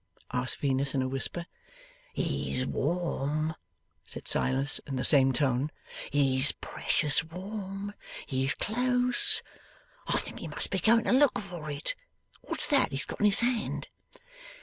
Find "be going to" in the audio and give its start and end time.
10.71-11.11